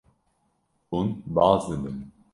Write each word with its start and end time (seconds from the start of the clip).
Hûn 0.89 1.07
baz 1.35 1.61
didin. 1.69 1.97